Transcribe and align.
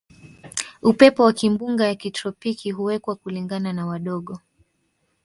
Upepo 0.81 1.23
wa 1.23 1.33
kimbunga 1.33 1.87
ya 1.87 1.95
kitropiki 1.95 2.71
huwekwa 2.71 3.15
kulingana 3.15 3.73
na 3.73 3.85
wadogo 3.85 4.39